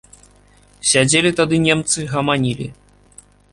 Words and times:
Сядзелі 0.91 1.31
тады 1.41 1.55
немцы, 1.67 1.99
гаманілі. 2.17 2.67